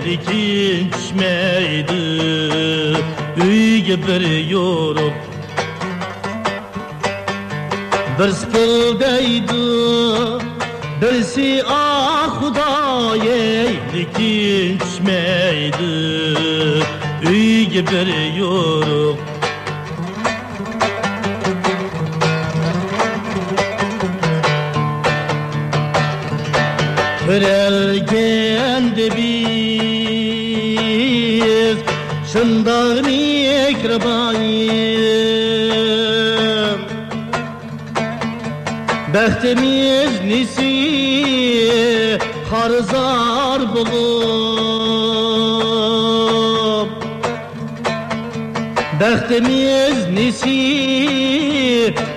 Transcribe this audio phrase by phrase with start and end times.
[0.00, 0.20] etlik
[0.94, 1.92] içmeydi
[3.46, 5.14] Üyge bir yorup
[8.18, 9.52] Bir spildeydi
[11.02, 14.18] Birisi ah, ahuda eylik
[14.78, 15.84] içmeydi
[17.30, 19.18] Üyge bir yorup
[27.26, 28.69] Kırelge
[32.32, 34.70] سندانی اکربایی
[39.14, 42.18] بختمیز نیسی
[42.50, 45.10] خارزار بولub
[49.00, 50.60] Bəxtimiz nisi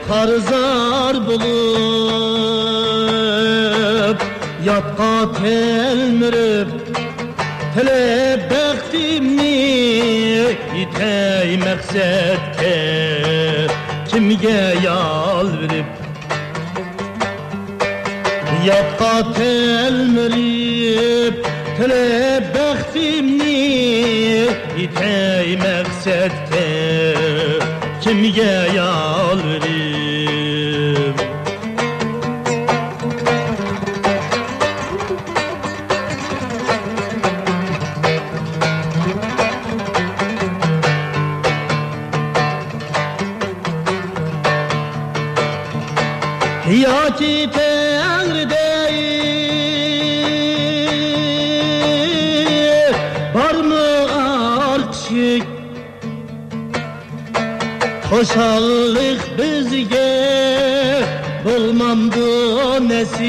[0.07, 2.57] xarzar bulub.
[4.67, 6.69] Yatqa telmirib
[7.73, 8.03] Tele
[8.51, 9.52] bəxtimni
[11.01, 12.75] ey məqsədkə
[14.11, 15.89] kimgə yalvarıb
[18.63, 21.35] Yapqa telmirib
[21.77, 22.03] tele
[22.53, 23.57] bəxtimni
[24.85, 26.67] itey məqsədkə
[28.03, 29.12] kimgə yalvarıb
[58.13, 60.11] Hoşallık bizge
[61.45, 63.23] bulmamdı nesip.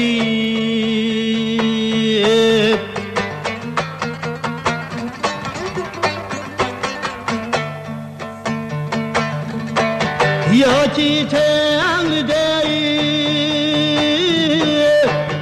[10.55, 12.47] Ya ki Tengri'de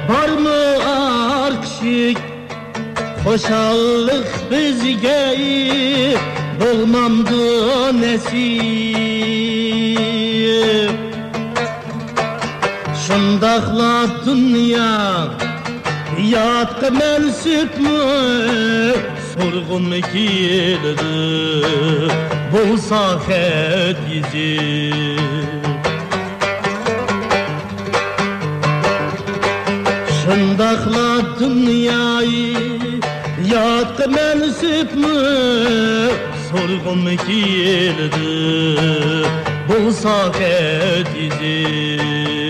[0.08, 2.18] var mı arşık
[3.24, 5.36] Hoşallık bizge
[6.60, 8.83] bulmamdı nesip
[13.54, 15.28] saklattın ya.
[16.28, 17.98] Yatkı men sütmü
[19.34, 21.66] Sorgun mu kilidi
[22.52, 24.60] Bulsa xet izi.
[30.22, 32.56] Şındaklattın yayı
[33.52, 35.16] Yatkı men sütmü
[36.50, 38.80] Sorgun mu kilidi
[39.68, 42.43] Bulsa xet izi.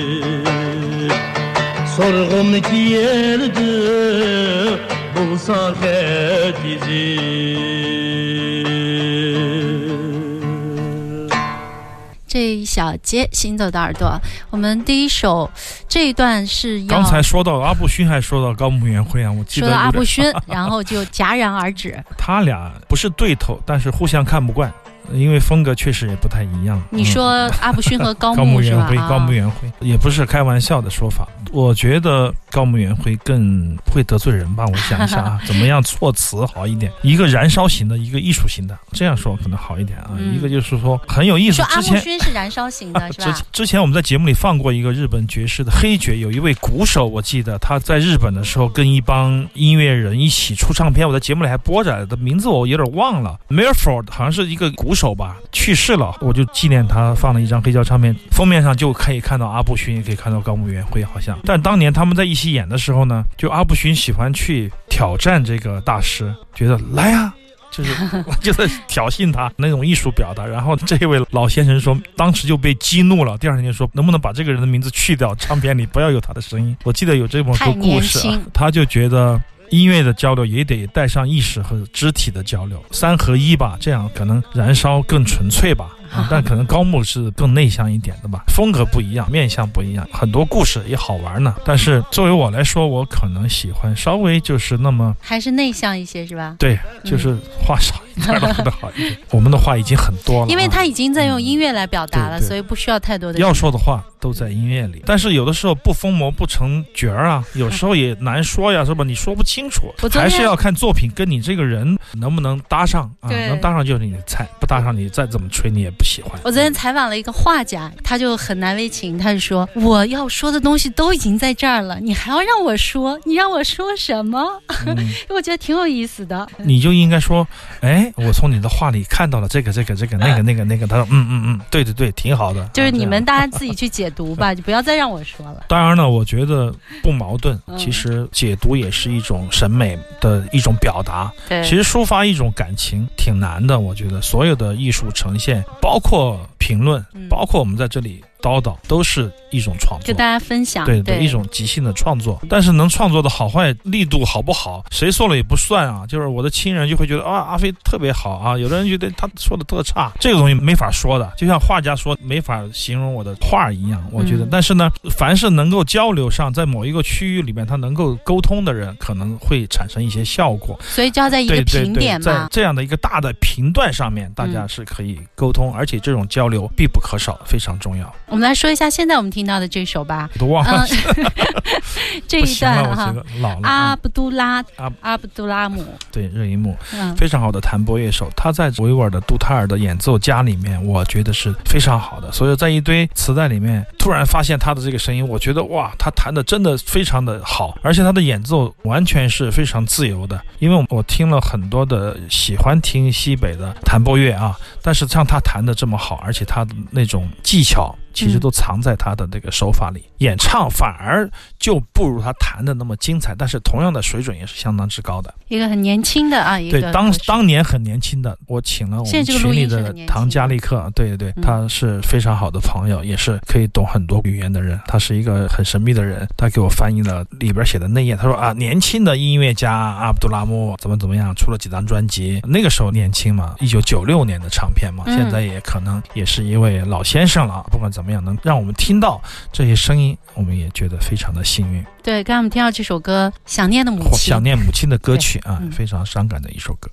[12.27, 15.49] 这一小节行走的耳朵，我们第一首
[15.89, 21.97] 这一段是要刚才说到阿布勋，还说到高木元辉啊，我记说到阿布勋，然后就戛然而止。
[22.19, 24.73] 他俩不是对头，但是互相看不惯，
[25.13, 26.81] 因为风格确实也不太一样。
[26.91, 27.31] 你说
[27.61, 31.27] 阿布勋和高木元辉，啊高木元辉也不是开玩笑的说法。
[31.53, 34.65] 我觉得高木元辉更不会得罪人吧？
[34.67, 36.91] 我想一下啊，怎么样措辞好一点？
[37.03, 40.11] 一个燃烧型的，一个艺术型的，这样说可能好一点啊。
[40.17, 41.97] 嗯一个就是说很有意思说，阿之前。
[41.97, 43.39] 布勋是燃烧型的，是之吧？
[43.53, 61.39] 之前我们在节目里放过一个日本爵士的黑爵，有一位鼓手，我记得他在日本的时候跟一帮音乐人一起出唱片，我在节目里还播着，的名字我有点忘了 m i r f o r d 好像是一个鼓手吧，去世了，我就纪念他，放了一张黑胶唱片，封面上就可以看到阿布勋，也可以看到高木元辉，好像。
[61.45, 67.35] 但当年他们在一起演的时候呢，就阿布勋喜欢去挑战这个大师，觉得来啊。
[67.75, 67.93] 就是
[68.41, 76.77] 就在挑衅他那种艺术表达，然后这位老先生说，当时就被激怒了，第二天就说能不能把这个人的名字去掉，唱片里不要有他的声音。
[76.85, 79.43] 我记得有这么个故事、啊，他就觉得。
[79.71, 85.91] 音乐的交流也得带上意识和肢体的交流，三合一吧，这样可能燃烧更纯粹吧。
[86.31, 91.53] 但可能高木是更内向一点的吧，风格不一样，面相不一样，很多故事也好玩呢。
[91.65, 96.55] 但是作为我来说，我可能喜欢稍微就是那么还是内向一些是吧？
[96.57, 98.41] 对，就是话少一点
[98.71, 99.19] 好一点。
[99.33, 109.05] 我们的话已经很多了啊，因为他已经在用音乐来表达了，对对所以不需要太多的要说的话都在音乐里，但是有的时候不疯魔不成角儿啊， 有时候也难说呀，是吧？
[109.05, 116.41] 你说不清楚还是要看作品跟你这个人能不能搭上啊，能搭上就是你的菜，不搭上你再怎么吹你也不喜欢。
[116.43, 124.43] 我昨天采访了一个画家，他就很难为情，他就说我要说的东西都已经在这儿了，你还要让我说，你让我说什么？
[124.87, 124.97] 嗯
[125.29, 126.49] 我觉得挺有意思的。
[126.57, 127.47] 你就应该说，
[127.83, 130.87] 哎，我从你的画里看到了这个这个这个那个 那个那个。
[130.87, 132.65] 他说，嗯嗯嗯，对对对，挺好的。
[132.73, 135.65] 就是你们大家自己去解读吧，就不要再让我说了。
[135.69, 137.59] 当然了，我觉得不矛盾。
[137.67, 141.33] 嗯其实解读也是一种审美的一种表达。
[141.49, 150.13] 对，其实抒发一种感情挺难的，我觉得所有的艺术呈现，包括评论，嗯包括我们在这里叨叨，都是一种创作给。
[150.13, 150.85] 大家分享。
[150.85, 156.05] 对对，一种即兴的创作，但是能创作的好坏力度好不好，谁说了也不算啊。
[156.07, 161.33] 就是我的亲人就会觉得啊，阿飞特别好啊，有的人觉得他说的特差，这个东西没法说的。
[161.39, 164.45] 就像画家说没法形容我的画一样，我觉得。
[164.45, 170.79] 嗯但是呢，凡是能够交流上，在某一个区域里面他能够沟通的人，可能会产生一些效果。
[170.83, 172.49] 所以就要在一个对对对，平点在嘛。
[172.51, 178.15] 这样的一个大的频段上面，大家嗯是可以沟通，而且这种交流必不可少，非常重要。
[178.35, 180.29] 我们来说一下现在我们听到的这首吧。
[180.35, 181.31] 我都忘了，嗯，
[182.27, 183.15] 这一段哈
[183.63, 183.97] 阿啊。
[183.97, 192.33] 卜杜拉阿阿卜杜拉姆，对，热依木嗯，非常好的弹拨乐手，他在维吾尔的杜塔尔的演奏家里面，我觉得是非常好的。
[192.33, 200.41] 所以在一堆磁带里面，突然发现他的这个声音，我觉得哇，他弹的真的非常的好，而且他的演奏完全是非常自由的。
[200.59, 207.95] 因为我听了很多的喜欢听西北的弹拨乐啊，但是像他弹的这么好，而且他的那种技巧。
[208.15, 211.29] 其实都藏在他的这个手法里，演唱反而
[211.59, 215.35] 就不如他弹的那么精彩，但是同样的水准也是相当之高的。
[215.49, 224.81] 一个很年轻的啊，一个对，当当年很年轻的，我请了我们群里的唐佳丽克，对对对，嗯他是非常好的朋友，也是可以懂很多语言的人。
[224.87, 228.17] 他是一个很神秘的人，他给我翻译了里边写的内页。
[228.17, 232.41] 他说啊，年轻的音乐家阿卜杜拉木怎么怎么样，出了几张专辑。
[232.45, 237.65] 那个时候年轻嘛，一九九六年的唱片嘛，嗯现在也可能也是一位老先生了。
[237.71, 239.23] 不管怎么样，能让我们听到
[239.53, 241.85] 这些声音，我们也觉得非常的幸运。
[242.03, 246.91] 对，刚刚我们听到这首歌《想念的母亲想》，念母亲的歌曲啊嗯，非常伤感的一首歌。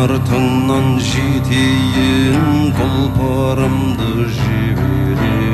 [0.00, 5.51] Артыңнан жетейін тұлпарымды жібілеп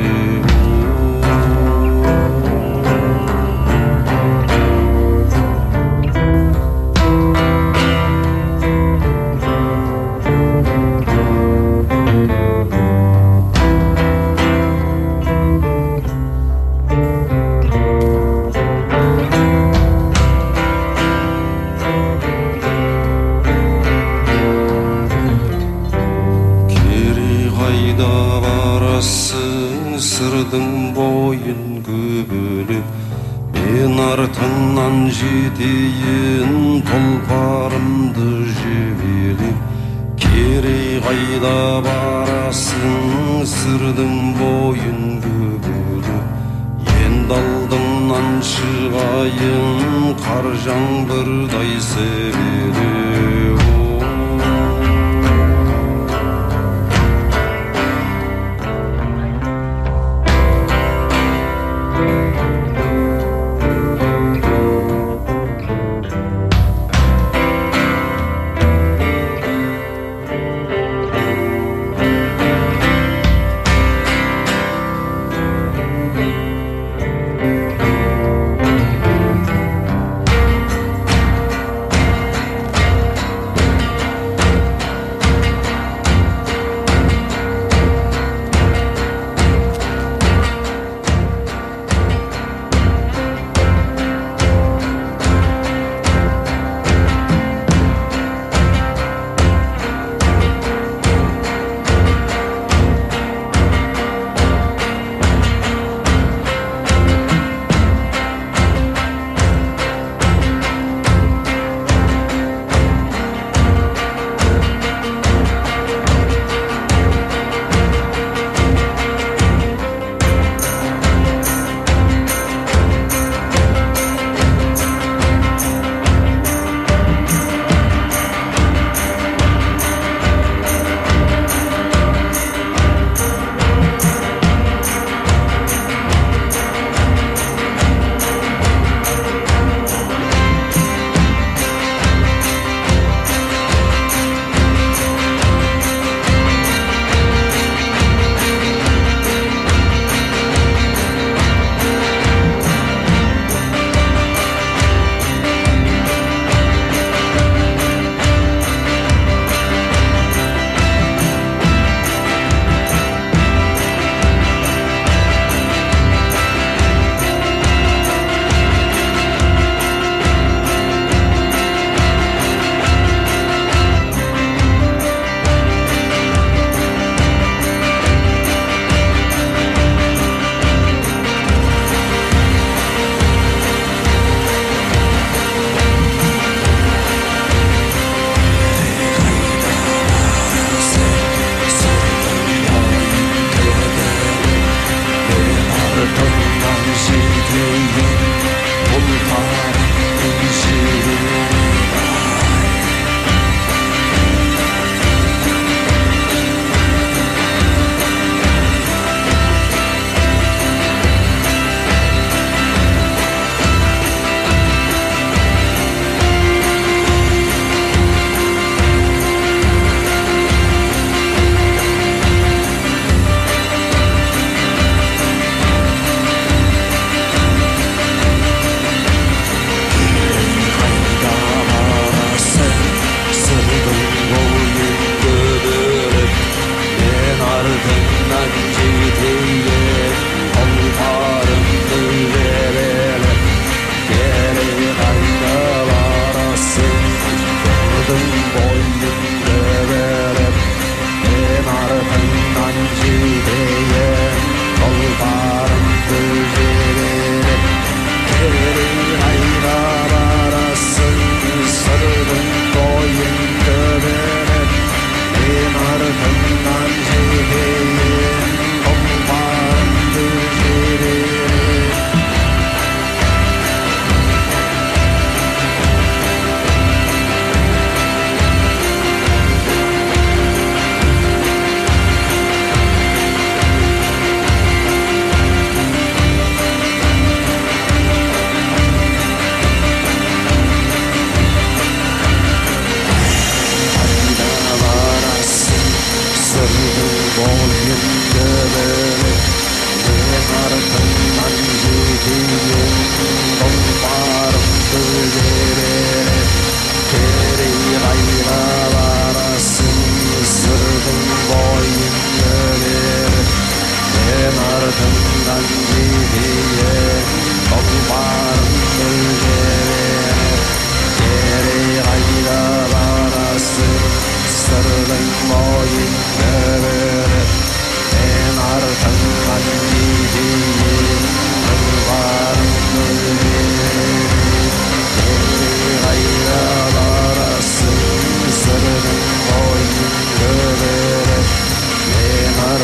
[34.88, 39.58] артыңнан жетейін тұлпарымды жебелеп
[40.16, 52.97] Кері қайда барасың сырдың бойын көбелеп Енді алдыңнан шығайын қар жаңбырдай себелеп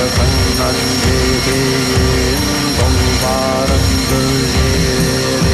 [0.10, 5.45] सङ्गन्धे देयेन्दं पारं दुर्ये।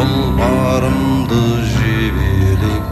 [0.00, 1.38] тұлпарымды
[1.70, 2.84] жебелеп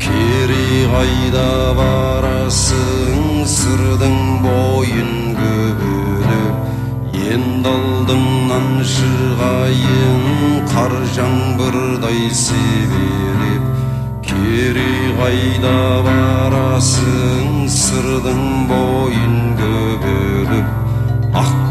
[0.00, 5.10] керей қайда барасың сырдың бойын
[5.40, 10.24] көбелеп енді алдыңнан шығайын
[10.72, 13.66] қар жаңбырдай себелеп
[14.30, 15.76] керей қайда
[16.08, 20.25] барасың сырдың бойын көбелеп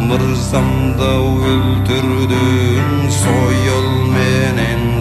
[0.07, 1.11] Mırzamda
[1.47, 4.94] öldürdün soyul menen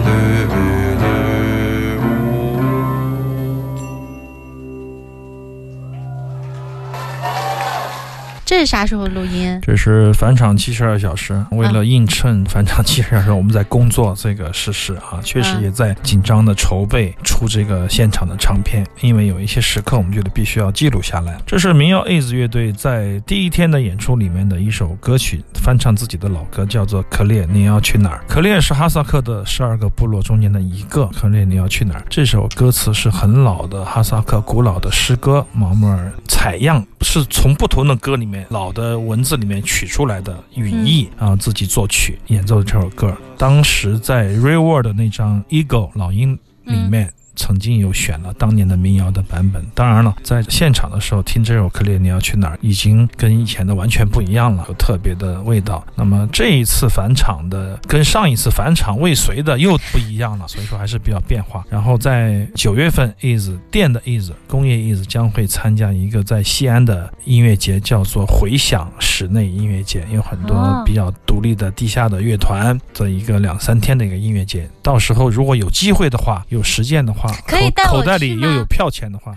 [8.65, 9.59] 是啥时候录音？
[9.61, 21.37] 这是返场七十二小时，为了映衬返场七十二小时，我们在工作这个事实啊，确实也在紧张的筹备出这个现场的唱片，因为有一些时刻我们觉得必须要记录下来。
[21.45, 28.23] 这是民谣 AIDS 乐队在第一天的演出里面的一首歌曲，翻唱自己的老歌，叫做《可列你要去哪儿》。
[28.33, 32.03] 可列是哈萨克的十二个部落中间的一个，可列你要去哪儿？
[32.09, 43.13] 这首歌词是很老的哈萨克古老的诗歌，毛木尔采样是从不同的歌里面老的文字里面取出来的语义，然后自己作曲演奏这首歌。
[43.37, 47.11] 当时在 Real World 那张 Eagle 老鹰里面。
[47.35, 55.85] 曾经有选了当年的民谣的版本，当然了，在现场的时候听这首《克列你要去哪儿》，已经跟以前的完全不一样了，有特别的味道。
[55.95, 61.63] 那么这一次返场的跟上一次返场未遂的又不一样了，所以说还是比较变化。
[61.69, 74.69] 然后在九月份，is 电的 is 工业 is 将会参加一个在西安的音乐节，叫做回响室内音乐节，有很多比较独立的地下的乐团的一个两三天的一个音乐节。
[74.81, 77.24] 到时候如果有机会的话，有时间的话。
[77.47, 79.35] 可以带我口口袋里又有票钱的话，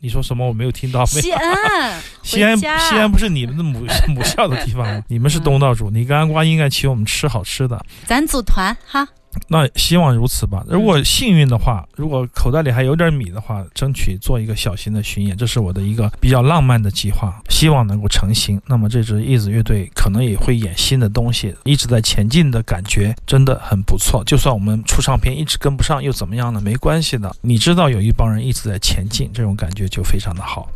[0.00, 0.46] 你说什么？
[0.46, 1.04] 我没有听到。
[1.06, 5.02] 西安，西安西安不是你们的母 母校的地方吗？
[5.08, 7.84] 你们是东道主，你跟安瓜应该请我们吃好吃的。
[8.06, 9.08] 咱组团哈。
[9.48, 10.64] 那希望如此吧。
[10.68, 18.60] 如果幸运的话，如果口袋里还有点米的话，争取做一个小型的巡演，这是我的一个比较浪漫的计划，希望能够成型。
[18.66, 24.24] 那么这支叶子乐队可能也会演新的东西，一直在前进的感觉真的很不错。
[24.24, 26.60] 就算我们出唱片一直跟不上，又怎么样呢？
[26.60, 30.68] 没关系的，你知道有一帮人一直在前进，这种感觉就非常的好。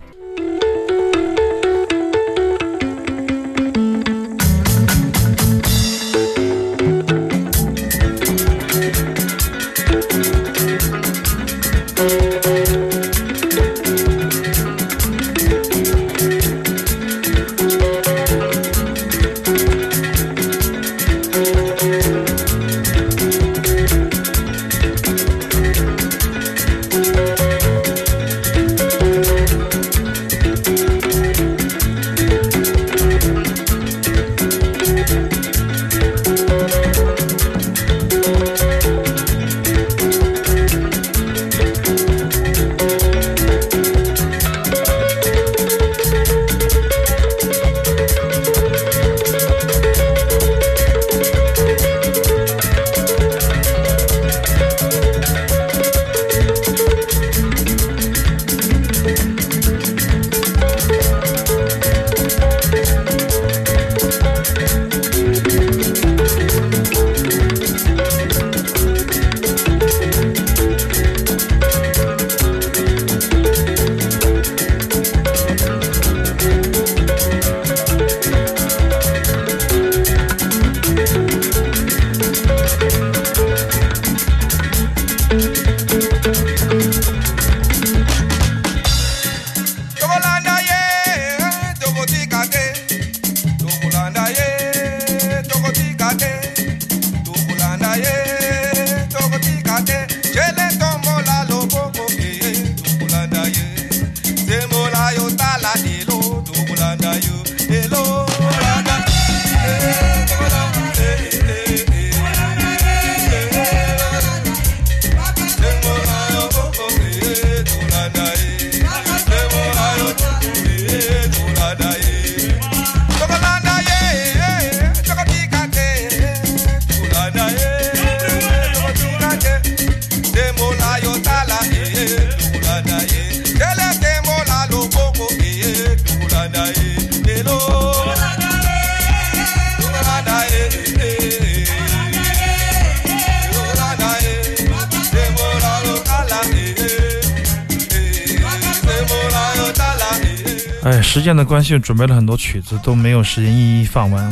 [150.83, 154.25] 哎，时间的关系，准备了很多曲子，都没有时间一一放完，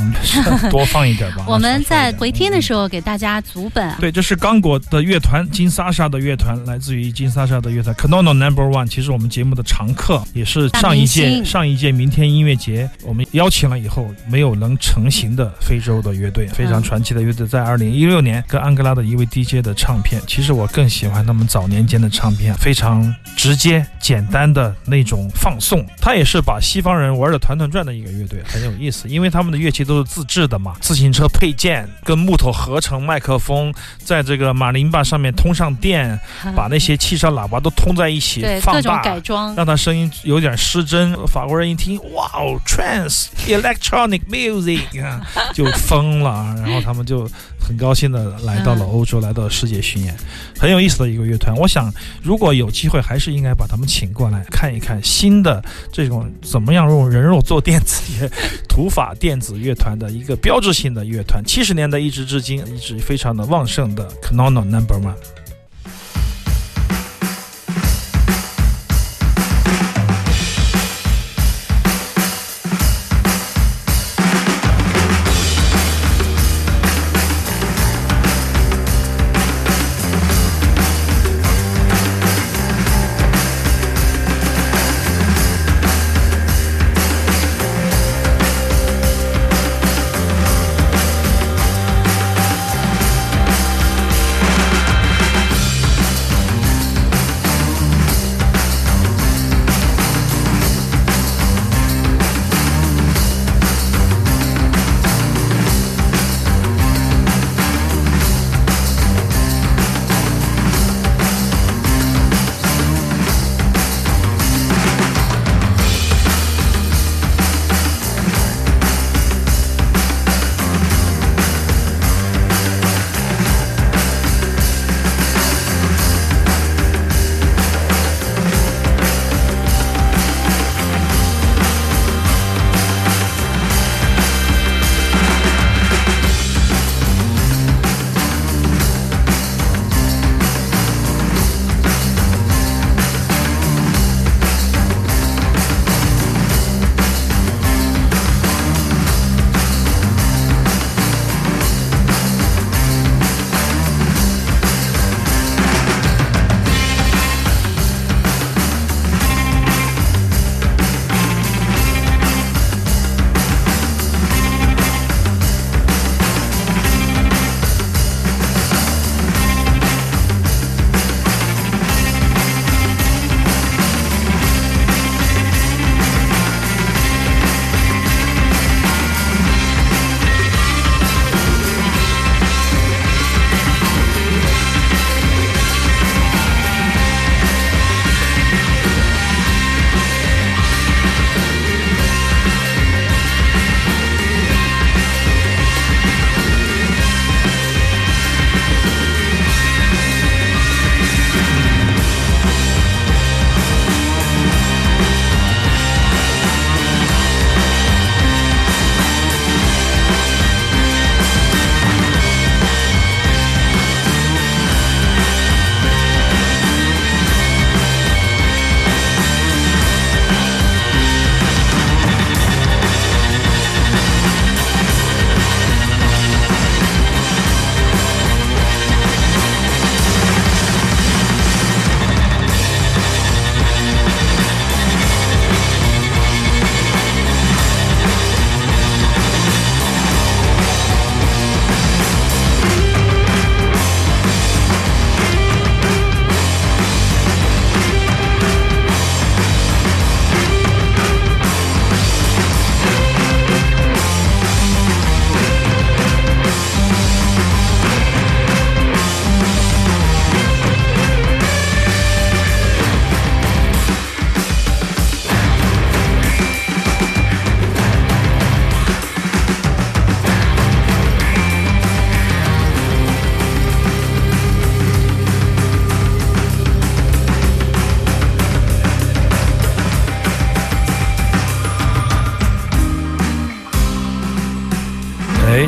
[0.46, 1.44] 我们多放一点吧。
[1.48, 3.96] 我们在回听的时候给大家组本啊。
[4.00, 25.86] 对，这是刚果的乐团，金莎莎的乐团，来自于金莎莎的乐团 Kanono Number One，其实我们节目的常客，也是上一届上一届明天音乐节我们邀请了以后没有能成型的非洲的乐队，非常嗯传奇的乐队，在二零一六年跟安哥拉的一位 DJ 的唱片，其实我更喜欢他们早年间的唱片，非常直接简单的那种放送。
[26.00, 36.18] 他也是把西方人玩的团团转的一个乐队，很有意思，因为他们的乐器都是自制的嘛，自行车配件跟木头合成麦克风，在这个马林巴上面通上电，
[36.54, 41.14] 把那些汽车喇叭都通在一起放大，改装，让它声音有点失真。
[41.26, 45.20] 法国人一听，哇哦，trance electronic music，啊
[45.54, 46.54] 就疯了。
[46.62, 47.28] 然后他们就
[47.60, 50.16] 很高兴的来到了欧洲，来到世界巡演，
[50.58, 51.54] 很有意思的一个乐团。
[51.56, 51.92] 我想，
[52.22, 58.28] 如果有机会，还是应该把他们请过来看一看新的这种怎么样用人肉做电子乐、
[58.68, 61.42] 土法电子乐团的一个标志性的乐团。
[61.44, 65.14] 七十年代一直至今一直非常的旺盛的 Kanono Number One。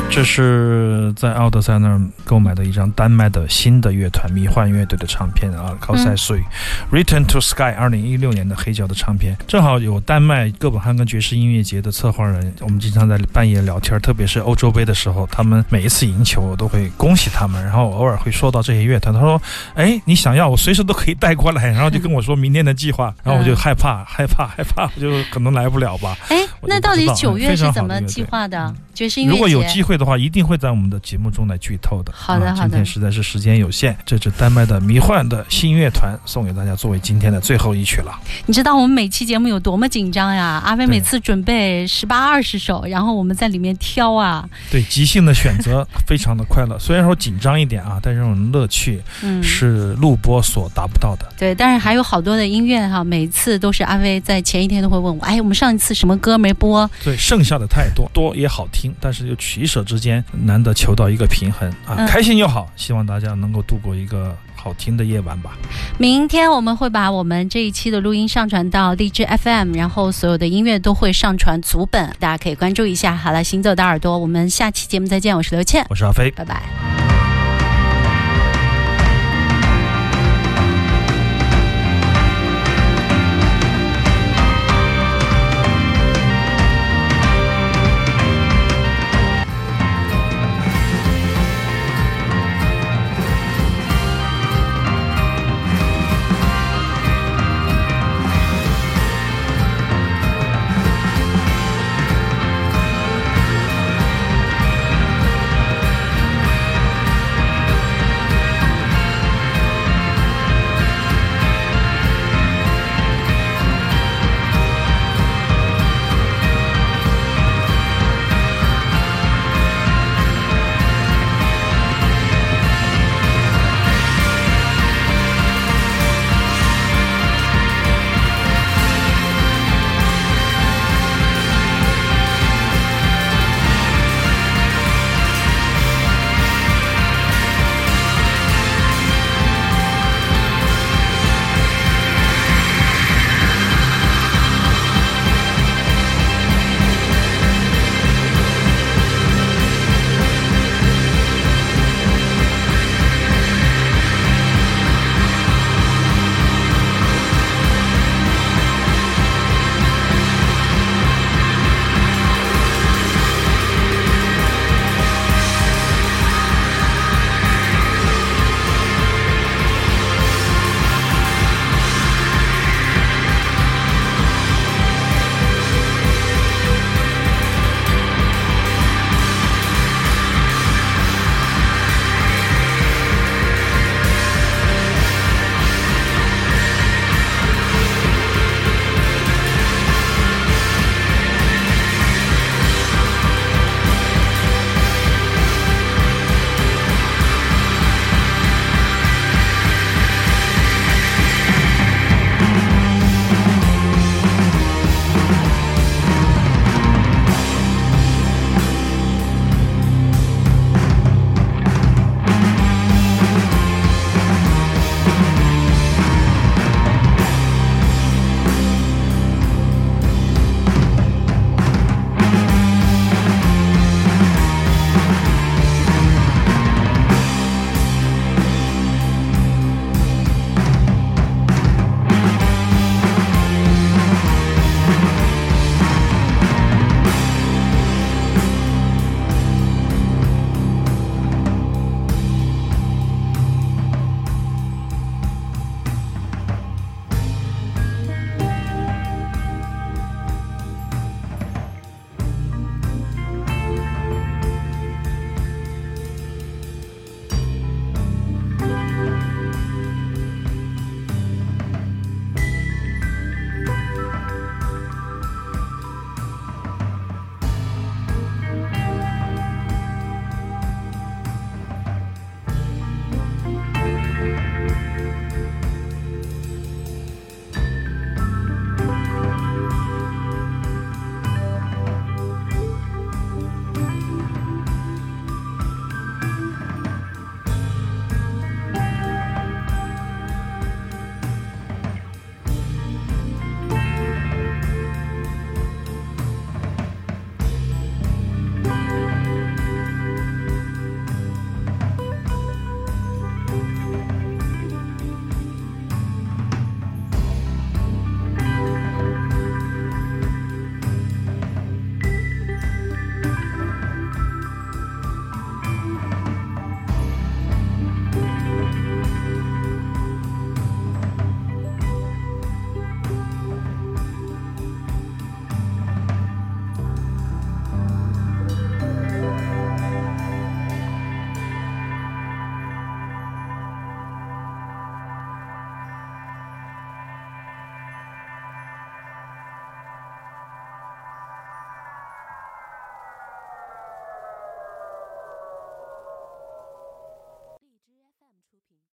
[0.09, 6.39] 这是在奥德赛那儿购买的一张丹麦的新的乐团迷幻乐队的唱片啊，高塞水、
[6.91, 19.41] Return to Sky 二零一六年的黑胶的唱片，正好有丹麦哥本哈根爵士音乐节的策划人，我们经常在半夜聊天，特别是欧洲杯的时候，他们每一次赢球我都会恭喜他们，然后偶尔会说到这些乐团，他说
[19.73, 26.15] ：“哎，你想要我随时都可以带过来。”然后就跟我说明天的计划，然后我就害怕害怕害怕，我就可能来不了吧。
[26.29, 28.71] 哎，那到底九月是怎么计划的？
[28.93, 32.11] 爵士音乐节如果有机会的话，一定会在我们的节目中来剧透的。
[32.11, 38.19] 啊、好的好的今天实在是时间有限，这支丹麦的迷幻的新乐团送给大家，作为今天的最后一曲了。
[38.45, 40.61] 你知道我们每期节目有多么紧张呀？
[40.65, 51.27] 阿飞每次准备十八二十首，然后我们在里面挑啊，对，即兴的选择非常的快乐，虽然说紧张一点啊，但这种乐趣嗯，是录播所达不到的。
[51.37, 56.89] 对，但是还有好多的音乐哈，每次都是阿飞在前一天都会问我，哎，我们上一次什么歌没播？
[57.03, 62.69] 对，剩下的太多，多也好听，但是又取舍之间难得求到一个平衡啊，嗯开心就好。
[62.75, 65.51] 希望大家能够度过一个好听的夜晚吧。
[65.97, 73.15] 明天我们会把我们这一期的录音上传到荔枝 FM，然后所有的音乐都会上传足本，大家可以关注一下。
[73.15, 76.31] 好了，行走的耳朵，我们下期节目再见，我是刘倩，我是阿飞。
[76.31, 76.92] 拜拜。